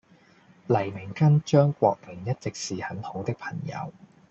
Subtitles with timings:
[0.65, 3.93] 黎明跟張國榮一直是很好的朋友。